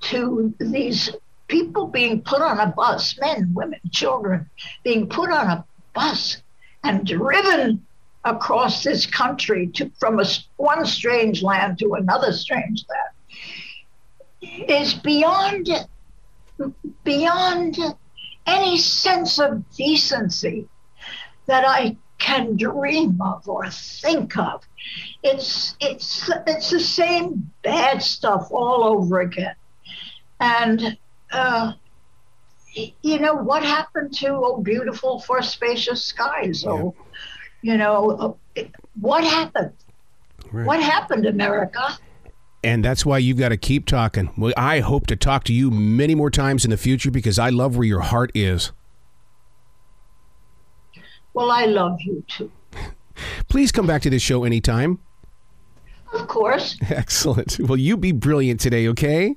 to 0.00 0.54
these 0.58 1.10
people 1.48 1.86
being 1.86 2.22
put 2.22 2.40
on 2.40 2.60
a 2.60 2.66
bus, 2.68 3.18
men, 3.18 3.50
women, 3.54 3.80
children, 3.90 4.48
being 4.84 5.08
put 5.08 5.30
on 5.30 5.46
a 5.48 5.64
bus 5.94 6.42
and 6.84 7.06
driven 7.06 7.84
across 8.24 8.84
this 8.84 9.06
country 9.06 9.66
to, 9.68 9.90
from 9.98 10.20
a, 10.20 10.24
one 10.56 10.84
strange 10.86 11.42
land 11.42 11.78
to 11.78 11.94
another 11.94 12.32
strange 12.32 12.84
land 12.88 14.68
is 14.68 14.94
beyond 14.94 15.68
beyond 17.04 17.78
any 18.46 18.78
sense 18.78 19.38
of 19.38 19.64
decency 19.76 20.66
that 21.46 21.64
I 21.66 21.96
can 22.18 22.56
dream 22.56 23.20
of 23.20 23.48
or 23.48 23.70
think 23.70 24.36
of. 24.36 24.64
It's 25.22 25.76
it's 25.80 26.30
it's 26.46 26.70
the 26.70 26.80
same 26.80 27.50
bad 27.62 28.02
stuff 28.02 28.48
all 28.50 28.84
over 28.84 29.20
again. 29.20 29.54
And 30.40 30.98
uh, 31.32 31.72
you 33.02 33.18
know, 33.18 33.34
what 33.34 33.62
happened 33.62 34.14
to 34.14 34.28
oh 34.28 34.60
beautiful 34.60 35.20
for 35.20 35.42
spacious 35.42 36.04
skies? 36.04 36.64
Oh, 36.66 36.94
yeah. 37.62 37.72
you 37.72 37.78
know, 37.78 38.36
uh, 38.56 38.62
what 39.00 39.24
happened? 39.24 39.72
Right. 40.50 40.66
What 40.66 40.82
happened, 40.82 41.26
America? 41.26 41.98
And 42.64 42.84
that's 42.84 43.06
why 43.06 43.18
you've 43.18 43.38
got 43.38 43.50
to 43.50 43.56
keep 43.56 43.86
talking. 43.86 44.32
Well, 44.36 44.52
I 44.56 44.80
hope 44.80 45.06
to 45.08 45.16
talk 45.16 45.44
to 45.44 45.52
you 45.52 45.70
many 45.70 46.14
more 46.14 46.30
times 46.30 46.64
in 46.64 46.70
the 46.70 46.76
future 46.76 47.10
because 47.10 47.38
I 47.38 47.50
love 47.50 47.76
where 47.76 47.86
your 47.86 48.00
heart 48.00 48.30
is. 48.34 48.72
Well, 51.34 51.50
I 51.50 51.66
love 51.66 52.00
you 52.00 52.24
too. 52.26 52.50
Please 53.48 53.70
come 53.70 53.86
back 53.86 54.02
to 54.02 54.10
this 54.10 54.22
show 54.22 54.44
anytime. 54.44 54.98
Of 56.12 56.26
course. 56.26 56.76
Excellent. 56.90 57.58
Well, 57.60 57.76
you 57.76 57.96
be 57.96 58.12
brilliant 58.12 58.60
today, 58.60 58.88
okay? 58.88 59.36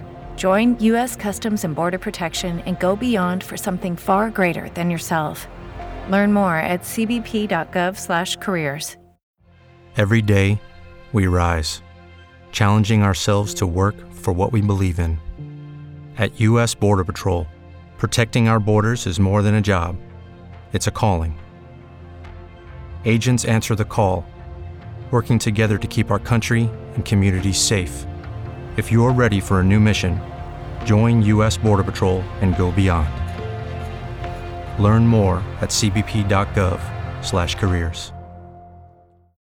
Join 0.41 0.75
U.S. 0.79 1.15
Customs 1.15 1.63
and 1.63 1.75
Border 1.75 1.99
Protection 1.99 2.61
and 2.61 2.79
go 2.79 2.95
beyond 2.95 3.43
for 3.43 3.57
something 3.57 3.95
far 3.95 4.31
greater 4.31 4.69
than 4.69 4.89
yourself. 4.89 5.45
Learn 6.09 6.33
more 6.33 6.55
at 6.55 6.81
cbp.gov/careers. 6.81 8.97
Every 9.97 10.23
day, 10.23 10.59
we 11.13 11.27
rise, 11.27 11.83
challenging 12.51 13.03
ourselves 13.03 13.53
to 13.53 13.67
work 13.67 13.93
for 14.13 14.33
what 14.33 14.51
we 14.51 14.61
believe 14.61 14.97
in. 14.97 15.19
At 16.17 16.41
U.S. 16.41 16.73
Border 16.73 17.03
Patrol, 17.03 17.45
protecting 17.99 18.47
our 18.47 18.59
borders 18.59 19.05
is 19.05 19.19
more 19.19 19.43
than 19.43 19.53
a 19.53 19.61
job; 19.61 19.95
it's 20.73 20.87
a 20.87 20.91
calling. 20.91 21.39
Agents 23.05 23.45
answer 23.45 23.75
the 23.75 23.85
call, 23.85 24.25
working 25.11 25.37
together 25.37 25.77
to 25.77 25.87
keep 25.87 26.09
our 26.09 26.17
country 26.17 26.67
and 26.95 27.05
communities 27.05 27.59
safe. 27.59 28.07
If 28.75 28.91
you're 28.91 29.13
ready 29.13 29.39
for 29.39 29.59
a 29.59 29.63
new 29.63 29.79
mission 29.79 30.19
Join 30.85 31.21
U.S. 31.23 31.57
Border 31.57 31.83
Patrol 31.83 32.21
and 32.39 32.57
go 32.57 32.71
beyond. 32.71 33.09
Learn 34.81 35.05
more 35.05 35.43
at 35.59 35.69
cbp.gov/careers. 35.69 38.13